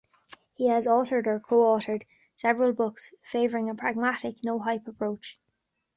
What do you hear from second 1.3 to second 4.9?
co-authored several books, favoring a pragmatic, no-hype